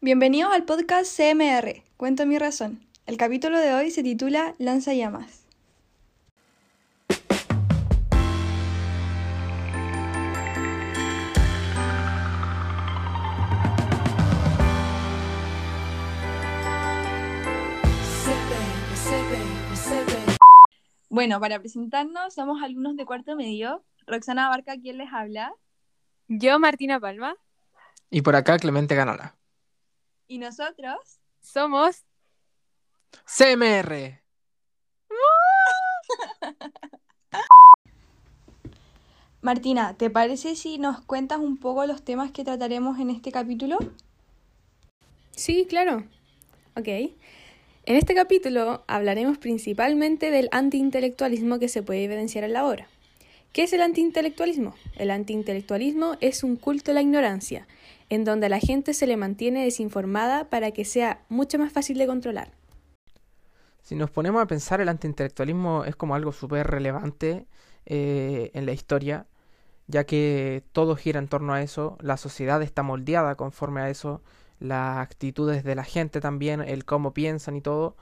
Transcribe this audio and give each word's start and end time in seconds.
Bienvenidos 0.00 0.52
al 0.52 0.64
podcast 0.64 1.12
CMR, 1.16 1.82
Cuento 1.96 2.24
mi 2.24 2.38
razón. 2.38 2.86
El 3.06 3.16
capítulo 3.16 3.58
de 3.58 3.74
hoy 3.74 3.90
se 3.90 4.04
titula 4.04 4.54
Lanza 4.58 4.94
llamas. 4.94 5.44
Bueno, 21.08 21.40
para 21.40 21.58
presentarnos, 21.58 22.34
somos 22.34 22.62
alumnos 22.62 22.94
de 22.94 23.04
cuarto 23.04 23.34
medio. 23.34 23.82
Roxana 24.06 24.48
Barca, 24.48 24.76
¿quién 24.80 24.98
les 24.98 25.12
habla? 25.12 25.52
Yo, 26.28 26.60
Martina 26.60 27.00
Palma. 27.00 27.34
Y 28.10 28.22
por 28.22 28.36
acá, 28.36 28.60
Clemente 28.60 28.94
Ganola. 28.94 29.37
Y 30.28 30.38
nosotros 30.38 31.18
somos 31.40 32.04
CMR. 33.24 34.22
Martina, 39.40 39.96
¿te 39.96 40.10
parece 40.10 40.54
si 40.54 40.78
nos 40.78 41.00
cuentas 41.00 41.38
un 41.38 41.56
poco 41.56 41.86
los 41.86 42.04
temas 42.04 42.30
que 42.30 42.44
trataremos 42.44 42.98
en 42.98 43.08
este 43.08 43.32
capítulo? 43.32 43.78
Sí, 45.30 45.64
claro. 45.66 46.04
Ok. 46.76 46.88
En 46.88 47.96
este 47.96 48.14
capítulo 48.14 48.84
hablaremos 48.86 49.38
principalmente 49.38 50.30
del 50.30 50.50
antiintelectualismo 50.52 51.58
que 51.58 51.68
se 51.68 51.82
puede 51.82 52.04
evidenciar 52.04 52.44
en 52.44 52.52
la 52.52 52.66
obra. 52.66 52.90
¿Qué 53.52 53.62
es 53.64 53.72
el 53.72 53.82
antiintelectualismo? 53.82 54.74
El 54.96 55.10
antiintelectualismo 55.10 56.16
es 56.20 56.44
un 56.44 56.56
culto 56.56 56.90
a 56.90 56.94
la 56.94 57.02
ignorancia, 57.02 57.66
en 58.10 58.24
donde 58.24 58.46
a 58.46 58.50
la 58.50 58.60
gente 58.60 58.94
se 58.94 59.06
le 59.06 59.16
mantiene 59.16 59.64
desinformada 59.64 60.48
para 60.50 60.70
que 60.70 60.84
sea 60.84 61.22
mucho 61.28 61.58
más 61.58 61.72
fácil 61.72 61.98
de 61.98 62.06
controlar. 62.06 62.52
Si 63.82 63.94
nos 63.94 64.10
ponemos 64.10 64.42
a 64.42 64.46
pensar, 64.46 64.80
el 64.80 64.88
antiintelectualismo 64.88 65.84
es 65.84 65.96
como 65.96 66.14
algo 66.14 66.32
súper 66.32 66.66
relevante 66.66 67.46
eh, 67.86 68.50
en 68.52 68.66
la 68.66 68.72
historia, 68.72 69.26
ya 69.86 70.04
que 70.04 70.62
todo 70.72 70.94
gira 70.94 71.18
en 71.18 71.28
torno 71.28 71.54
a 71.54 71.62
eso, 71.62 71.96
la 72.00 72.18
sociedad 72.18 72.62
está 72.62 72.82
moldeada 72.82 73.34
conforme 73.34 73.80
a 73.80 73.88
eso, 73.88 74.22
las 74.60 74.98
actitudes 74.98 75.64
de 75.64 75.74
la 75.74 75.84
gente 75.84 76.20
también, 76.20 76.60
el 76.60 76.84
cómo 76.84 77.14
piensan 77.14 77.56
y 77.56 77.62
todo, 77.62 77.96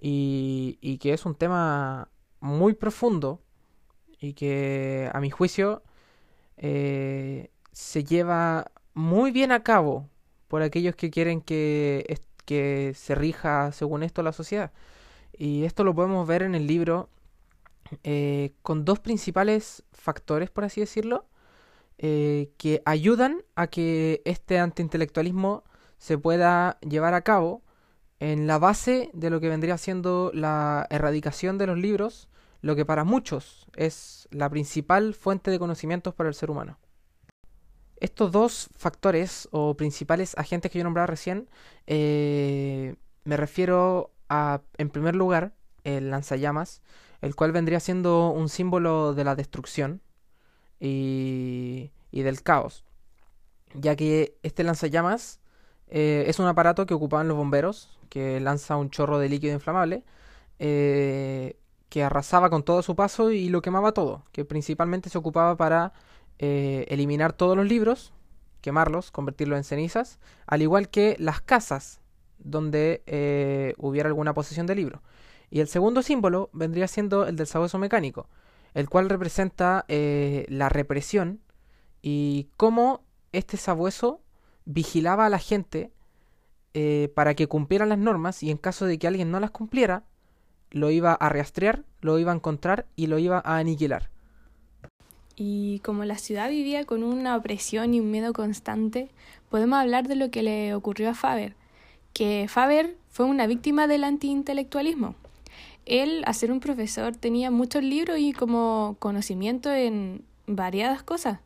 y, 0.00 0.78
y 0.80 0.98
que 0.98 1.12
es 1.12 1.26
un 1.26 1.34
tema 1.34 2.08
muy 2.38 2.74
profundo 2.74 3.40
y 4.22 4.34
que 4.34 5.10
a 5.12 5.20
mi 5.20 5.30
juicio 5.30 5.82
eh, 6.56 7.50
se 7.72 8.04
lleva 8.04 8.70
muy 8.94 9.32
bien 9.32 9.50
a 9.50 9.62
cabo 9.64 10.08
por 10.46 10.62
aquellos 10.62 10.94
que 10.94 11.10
quieren 11.10 11.40
que, 11.40 12.20
que 12.44 12.92
se 12.94 13.14
rija 13.14 13.72
según 13.72 14.02
esto 14.02 14.22
la 14.22 14.32
sociedad. 14.32 14.70
Y 15.36 15.64
esto 15.64 15.82
lo 15.82 15.94
podemos 15.94 16.26
ver 16.26 16.42
en 16.42 16.54
el 16.54 16.66
libro 16.66 17.08
eh, 18.04 18.52
con 18.62 18.84
dos 18.84 19.00
principales 19.00 19.82
factores, 19.92 20.50
por 20.50 20.64
así 20.64 20.80
decirlo, 20.80 21.26
eh, 21.98 22.50
que 22.58 22.80
ayudan 22.84 23.42
a 23.56 23.66
que 23.66 24.22
este 24.24 24.58
antiintelectualismo 24.58 25.64
se 25.98 26.16
pueda 26.16 26.78
llevar 26.80 27.14
a 27.14 27.22
cabo 27.22 27.62
en 28.20 28.46
la 28.46 28.58
base 28.58 29.10
de 29.14 29.30
lo 29.30 29.40
que 29.40 29.48
vendría 29.48 29.78
siendo 29.78 30.30
la 30.32 30.86
erradicación 30.90 31.58
de 31.58 31.66
los 31.66 31.78
libros, 31.78 32.28
lo 32.62 32.74
que 32.76 32.86
para 32.86 33.04
muchos 33.04 33.66
es 33.76 34.28
la 34.30 34.48
principal 34.48 35.14
fuente 35.14 35.50
de 35.50 35.58
conocimientos 35.58 36.14
para 36.14 36.28
el 36.28 36.34
ser 36.34 36.50
humano. 36.50 36.78
Estos 38.00 38.32
dos 38.32 38.70
factores 38.76 39.48
o 39.52 39.76
principales 39.76 40.36
agentes 40.38 40.70
que 40.70 40.78
yo 40.78 40.84
nombraba 40.84 41.06
recién, 41.06 41.48
eh, 41.86 42.96
me 43.24 43.36
refiero 43.36 44.12
a, 44.28 44.62
en 44.78 44.90
primer 44.90 45.14
lugar, 45.14 45.54
el 45.84 46.10
lanzallamas, 46.10 46.82
el 47.20 47.34
cual 47.34 47.52
vendría 47.52 47.80
siendo 47.80 48.30
un 48.30 48.48
símbolo 48.48 49.14
de 49.14 49.24
la 49.24 49.34
destrucción 49.36 50.00
y, 50.80 51.90
y 52.10 52.22
del 52.22 52.42
caos, 52.42 52.84
ya 53.74 53.94
que 53.96 54.36
este 54.42 54.64
lanzallamas 54.64 55.40
eh, 55.88 56.24
es 56.26 56.38
un 56.38 56.46
aparato 56.46 56.86
que 56.86 56.94
ocupaban 56.94 57.28
los 57.28 57.36
bomberos, 57.36 57.98
que 58.08 58.40
lanza 58.40 58.76
un 58.76 58.90
chorro 58.90 59.18
de 59.18 59.28
líquido 59.28 59.54
inflamable, 59.54 60.04
eh, 60.58 61.56
que 61.92 62.02
arrasaba 62.02 62.48
con 62.48 62.62
todo 62.62 62.82
su 62.82 62.96
paso 62.96 63.30
y 63.30 63.50
lo 63.50 63.60
quemaba 63.60 63.92
todo, 63.92 64.24
que 64.32 64.46
principalmente 64.46 65.10
se 65.10 65.18
ocupaba 65.18 65.58
para 65.58 65.92
eh, 66.38 66.86
eliminar 66.88 67.34
todos 67.34 67.54
los 67.54 67.68
libros, 67.68 68.14
quemarlos, 68.62 69.10
convertirlos 69.10 69.58
en 69.58 69.64
cenizas, 69.64 70.18
al 70.46 70.62
igual 70.62 70.88
que 70.88 71.16
las 71.18 71.42
casas 71.42 72.00
donde 72.38 73.74
hubiera 73.76 74.08
alguna 74.08 74.32
posesión 74.32 74.66
de 74.66 74.74
libro. 74.74 75.02
Y 75.50 75.60
el 75.60 75.68
segundo 75.68 76.00
símbolo 76.00 76.48
vendría 76.54 76.88
siendo 76.88 77.26
el 77.26 77.36
del 77.36 77.46
sabueso 77.46 77.78
mecánico, 77.78 78.26
el 78.72 78.88
cual 78.88 79.10
representa 79.10 79.84
la 79.86 80.68
represión 80.70 81.40
y 82.00 82.48
cómo 82.56 83.04
este 83.32 83.58
sabueso 83.58 84.22
vigilaba 84.64 85.26
a 85.26 85.28
la 85.28 85.38
gente 85.38 85.92
eh, 86.74 87.12
para 87.14 87.34
que 87.34 87.48
cumplieran 87.48 87.90
las 87.90 87.98
normas 87.98 88.42
y 88.42 88.50
en 88.50 88.56
caso 88.56 88.86
de 88.86 88.98
que 88.98 89.06
alguien 89.06 89.30
no 89.30 89.40
las 89.40 89.50
cumpliera, 89.50 90.04
lo 90.72 90.90
iba 90.90 91.12
a 91.12 91.28
rastrear, 91.28 91.84
lo 92.00 92.18
iba 92.18 92.32
a 92.32 92.34
encontrar 92.34 92.86
y 92.96 93.06
lo 93.06 93.18
iba 93.18 93.40
a 93.44 93.58
aniquilar. 93.58 94.10
Y 95.36 95.78
como 95.80 96.04
la 96.04 96.18
ciudad 96.18 96.50
vivía 96.50 96.84
con 96.84 97.04
una 97.04 97.36
opresión 97.36 97.94
y 97.94 98.00
un 98.00 98.10
miedo 98.10 98.32
constante, 98.32 99.08
podemos 99.50 99.78
hablar 99.78 100.08
de 100.08 100.16
lo 100.16 100.30
que 100.30 100.42
le 100.42 100.74
ocurrió 100.74 101.10
a 101.10 101.14
Faber, 101.14 101.54
que 102.12 102.46
Faber 102.48 102.96
fue 103.10 103.26
una 103.26 103.46
víctima 103.46 103.86
del 103.86 104.04
antiintelectualismo. 104.04 105.14
Él, 105.84 106.22
a 106.26 106.32
ser 106.32 106.52
un 106.52 106.60
profesor, 106.60 107.16
tenía 107.16 107.50
muchos 107.50 107.82
libros 107.82 108.18
y 108.18 108.32
como 108.32 108.96
conocimiento 108.98 109.72
en 109.72 110.24
variadas 110.46 111.02
cosas. 111.02 111.40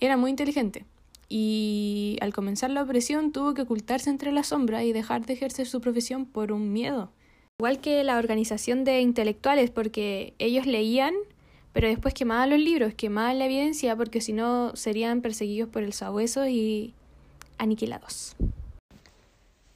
Era 0.00 0.16
muy 0.16 0.30
inteligente 0.30 0.84
y 1.28 2.18
al 2.20 2.34
comenzar 2.34 2.70
la 2.70 2.82
opresión 2.82 3.32
tuvo 3.32 3.54
que 3.54 3.62
ocultarse 3.62 4.10
entre 4.10 4.32
la 4.32 4.44
sombra 4.44 4.84
y 4.84 4.92
dejar 4.92 5.24
de 5.24 5.32
ejercer 5.32 5.66
su 5.66 5.80
profesión 5.80 6.26
por 6.26 6.52
un 6.52 6.72
miedo. 6.72 7.10
Igual 7.62 7.78
que 7.78 8.02
la 8.02 8.18
organización 8.18 8.82
de 8.82 9.02
intelectuales, 9.02 9.70
porque 9.70 10.34
ellos 10.40 10.66
leían, 10.66 11.14
pero 11.72 11.86
después 11.86 12.12
quemaban 12.12 12.50
los 12.50 12.58
libros, 12.58 12.92
quemaban 12.92 13.38
la 13.38 13.44
evidencia, 13.44 13.94
porque 13.94 14.20
si 14.20 14.32
no 14.32 14.74
serían 14.74 15.20
perseguidos 15.20 15.68
por 15.68 15.84
el 15.84 15.92
sabueso 15.92 16.48
y 16.48 16.92
aniquilados. 17.58 18.34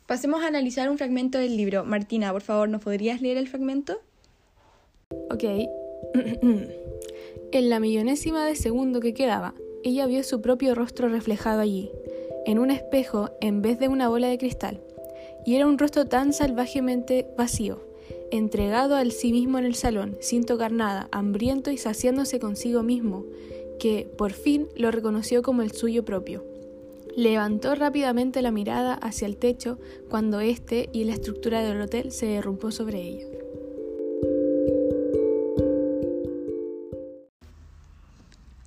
Pasemos 0.09 0.43
a 0.43 0.49
analizar 0.49 0.91
un 0.91 0.99
fragmento 0.99 1.39
del 1.39 1.57
libro. 1.57 1.85
Martina, 1.85 2.33
por 2.33 2.43
favor, 2.43 2.69
¿nos 2.69 2.83
podrías 2.83 3.23
leer 3.23 3.37
el 3.37 3.47
fragmento? 3.47 4.01
Ok. 5.31 5.45
en 7.53 7.71
la 7.71 7.79
millonésima 7.79 8.45
de 8.47 8.57
segundo 8.57 8.99
que 8.99 9.15
quedaba, 9.15 9.55
ella 9.85 10.07
vio 10.07 10.25
su 10.25 10.41
propio 10.41 10.75
rostro 10.75 11.09
reflejado 11.09 11.61
allí, 11.61 11.93
en 12.47 12.59
un 12.59 12.73
espejo 12.73 13.31
en 13.41 13.63
vez 13.63 13.79
de 13.79 13.87
una 13.87 14.09
bola 14.09 14.27
de 14.27 14.39
cristal, 14.39 14.81
y 15.47 15.55
era 15.55 15.67
un 15.67 15.79
rostro 15.79 16.07
tan 16.07 16.33
salvajemente 16.33 17.29
vacío, 17.39 17.81
entregado 18.33 18.97
al 18.97 19.13
sí 19.13 19.33
mismo 19.33 19.59
en 19.59 19.65
el 19.65 19.77
salón, 19.77 20.17
sin 20.21 20.45
tocar 20.45 20.73
nada, 20.73 21.09
hambriento 21.13 21.71
y 21.71 21.79
saciándose 21.79 22.41
consigo 22.41 22.83
mismo, 22.83 23.25
que 23.79 24.11
por 24.19 24.33
fin 24.33 24.67
lo 24.75 24.91
reconoció 24.91 25.43
como 25.43 25.63
el 25.63 25.71
suyo 25.71 26.05
propio. 26.05 26.45
Levantó 27.17 27.77
rápidamente 27.77 28.43
la 28.43 28.51
mirada 28.51 28.95
hacia 28.95 29.27
el 29.27 29.37
techo 29.37 29.79
cuando 30.11 30.41
éste 30.41 30.91
y 30.93 31.05
la 31.05 31.13
estructura 31.13 31.63
del 31.63 31.81
hotel 31.81 32.11
se 32.11 32.27
derrumbó 32.27 32.73
sobre 32.73 33.01
ella. 33.01 33.27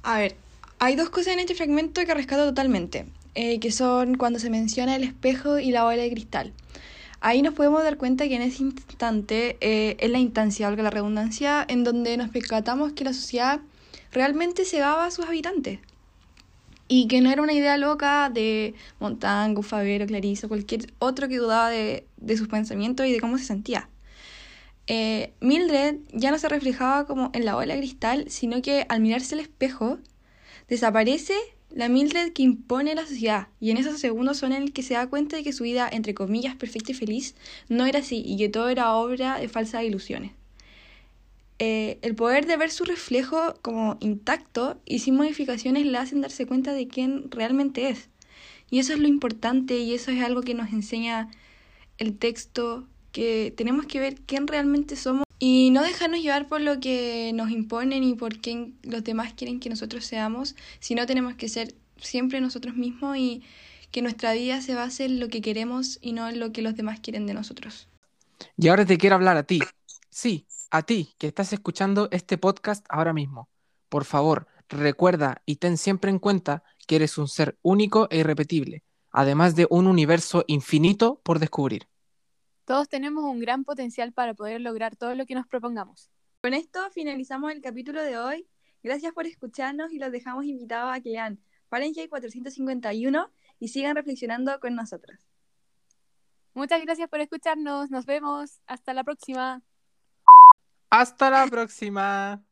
A 0.02 0.18
ver, 0.18 0.36
hay 0.80 0.96
dos 0.96 1.10
cosas 1.10 1.34
en 1.34 1.40
este 1.40 1.56
fragmento 1.56 2.02
que 2.06 2.14
rescato 2.14 2.46
totalmente, 2.46 3.06
eh, 3.42 3.62
que 3.62 3.72
son 3.72 4.16
cuando 4.16 4.38
se 4.38 4.50
menciona 4.50 4.98
el 4.98 5.04
espejo 5.06 5.60
y 5.60 5.72
la 5.72 5.86
bola 5.86 6.02
de 6.02 6.12
cristal. 6.12 6.52
Ahí 7.22 7.42
nos 7.42 7.54
podemos 7.54 7.82
dar 7.84 7.96
cuenta 7.96 8.28
que 8.28 8.36
en 8.36 8.42
ese 8.42 8.64
instante 8.64 9.56
eh, 9.62 9.96
es 9.98 10.10
la 10.10 10.20
instancia, 10.20 10.68
valga 10.68 10.84
la 10.84 10.90
redundancia, 10.90 11.66
en 11.70 11.86
donde 11.86 12.18
nos 12.18 12.28
percatamos 12.32 12.92
que 12.92 13.06
la 13.06 13.14
sociedad 13.14 13.62
realmente 14.12 14.66
cegaba 14.66 15.06
a 15.06 15.12
sus 15.12 15.26
habitantes. 15.26 15.80
Y 16.90 17.08
que 17.08 17.22
no 17.22 17.32
era 17.32 17.42
una 17.42 17.54
idea 17.54 17.78
loca 17.78 18.30
de 18.30 18.74
Montango, 19.00 19.62
Favero, 19.62 20.06
Clarice 20.06 20.48
o 20.48 20.50
cualquier 20.50 20.92
otro 21.00 21.30
que 21.30 21.38
dudaba 21.38 21.70
de, 21.70 22.06
sus 22.36 22.50
pensamientos 22.50 23.06
y 23.06 23.14
de 23.14 23.22
cómo 23.22 23.38
se 23.38 23.46
sentía. 23.46 23.88
Eh, 24.88 25.32
Mildred 25.40 25.96
ya 26.12 26.32
no 26.32 26.40
se 26.40 26.50
reflejaba 26.50 27.08
como 27.08 27.30
en 27.34 27.46
la 27.46 27.56
bola 27.56 27.76
de 27.76 27.80
cristal, 27.80 28.26
sino 28.28 28.62
que 28.62 28.86
al 28.90 29.00
mirarse 29.00 29.36
al 29.36 29.40
espejo 29.40 29.98
Desaparece 30.70 31.34
la 31.72 31.88
Mildred 31.88 32.34
que 32.34 32.44
impone 32.44 32.96
la 32.96 33.06
sociedad 33.06 33.48
y 33.60 33.72
en 33.72 33.78
esos 33.78 34.00
segundos 34.00 34.38
son 34.38 34.54
el 34.54 34.74
que 34.74 34.84
se 34.84 34.96
da 34.96 35.08
cuenta 35.08 35.38
de 35.38 35.44
que 35.44 35.54
su 35.54 35.64
vida, 35.64 35.88
entre 35.92 36.14
comillas, 36.14 36.56
perfecta 36.56 36.92
y 36.92 36.96
feliz, 36.96 37.36
no 37.68 37.86
era 37.86 38.00
así 38.00 38.24
y 38.26 38.38
que 38.38 38.50
todo 38.50 38.70
era 38.70 38.94
obra 38.96 39.40
de 39.40 39.48
falsas 39.48 39.84
ilusiones. 39.84 40.32
Eh, 41.60 42.00
el 42.02 42.16
poder 42.16 42.46
de 42.46 42.56
ver 42.56 42.72
su 42.72 42.86
reflejo 42.86 43.54
como 43.62 43.98
intacto 44.00 44.80
y 44.86 45.00
sin 45.00 45.16
modificaciones 45.16 45.86
le 45.86 45.98
hacen 45.98 46.22
darse 46.22 46.46
cuenta 46.46 46.74
de 46.74 46.88
quién 46.88 47.30
realmente 47.30 47.90
es. 47.90 48.10
Y 48.72 48.80
eso 48.80 48.94
es 48.94 49.00
lo 49.00 49.08
importante 49.08 49.78
y 49.78 49.94
eso 49.94 50.12
es 50.12 50.24
algo 50.24 50.42
que 50.42 50.54
nos 50.54 50.72
enseña 50.72 51.30
el 51.98 52.18
texto, 52.18 52.88
que 53.12 53.54
tenemos 53.56 53.86
que 53.86 54.00
ver 54.00 54.16
quién 54.26 54.48
realmente 54.48 54.96
somos 54.96 55.24
y 55.40 55.72
no 55.72 55.82
dejarnos 55.84 56.22
llevar 56.22 56.48
por 56.48 56.60
lo 56.60 56.80
que 56.82 57.32
nos 57.34 57.50
imponen 57.50 58.04
y 58.04 58.14
por 58.14 58.40
quién 58.40 58.78
los 58.84 59.04
demás 59.04 59.34
quieren 59.34 59.62
que 59.62 59.70
nosotros 59.70 60.06
seamos, 60.06 60.56
sino 60.82 61.06
tenemos 61.06 61.36
que 61.36 61.48
ser 61.48 61.76
siempre 61.98 62.42
nosotros 62.42 62.76
mismos 62.76 63.18
y 63.18 63.44
que 63.92 64.02
nuestra 64.02 64.34
vida 64.34 64.62
se 64.62 64.76
base 64.76 65.06
en 65.06 65.20
lo 65.20 65.30
que 65.30 65.42
queremos 65.42 65.98
y 66.02 66.12
no 66.12 66.28
en 66.28 66.40
lo 66.40 66.52
que 66.52 66.62
los 66.62 66.76
demás 66.76 67.00
quieren 67.00 67.26
de 67.26 67.34
nosotros. 67.34 67.88
Y 68.58 68.68
ahora 68.68 68.86
te 68.86 68.98
quiero 68.98 69.16
hablar 69.16 69.38
a 69.38 69.44
ti. 69.44 69.62
Sí, 70.10 70.46
a 70.72 70.84
ti 70.84 71.16
que 71.18 71.28
estás 71.28 71.54
escuchando 71.54 72.10
este 72.12 72.38
podcast 72.38 72.86
ahora 72.90 73.14
mismo. 73.14 73.50
Por 73.88 74.06
favor, 74.06 74.48
recuerda 74.68 75.42
y 75.46 75.56
ten 75.56 75.78
siempre 75.78 76.12
en 76.12 76.20
cuenta 76.20 76.64
que 76.86 76.98
eres 76.98 77.18
un 77.18 77.28
ser 77.28 77.58
único 77.62 78.08
e 78.12 78.18
irrepetible, 78.18 78.84
además 79.12 79.56
de 79.56 79.68
un 79.70 79.88
universo 79.88 80.44
infinito 80.48 81.22
por 81.24 81.40
descubrir. 81.40 81.88
Todos 82.70 82.88
tenemos 82.88 83.24
un 83.24 83.40
gran 83.40 83.64
potencial 83.64 84.14
para 84.14 84.36
poder 84.36 84.62
lograr 84.62 84.96
todo 84.96 85.16
lo 85.16 85.26
que 85.26 85.34
nos 85.34 85.48
propongamos. 85.48 86.12
Con 86.40 86.54
esto 86.54 86.80
finalizamos 86.92 87.52
el 87.52 87.64
capítulo 87.64 88.04
de 88.04 88.16
hoy. 88.16 88.48
Gracias 88.84 89.12
por 89.12 89.26
escucharnos 89.26 89.92
y 89.92 89.98
los 89.98 90.12
dejamos 90.12 90.46
invitados 90.46 90.96
a 90.96 91.02
que 91.02 91.10
lean 91.10 91.40
Fahrenheit 91.68 92.12
451 92.12 93.32
y 93.58 93.70
sigan 93.70 93.96
reflexionando 93.96 94.60
con 94.60 94.76
nosotros. 94.76 95.18
Muchas 96.54 96.84
gracias 96.84 97.10
por 97.10 97.22
escucharnos. 97.22 97.90
Nos 97.90 98.06
vemos. 98.06 98.62
Hasta 98.68 98.94
la 98.94 99.04
próxima. 99.04 99.64
Hasta 100.92 101.32
la 101.32 101.48
próxima. 101.48 102.44